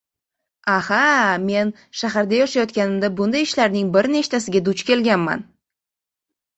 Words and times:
Aha, 0.75 1.01
men 1.49 1.73
shaharda 2.01 2.41
yashayotganimda 2.41 3.13
bunday 3.23 3.47
ishlarning 3.51 3.95
bir 4.01 4.13
nechtasiga 4.19 4.67
duch 4.73 4.87
kelganman. 4.93 5.49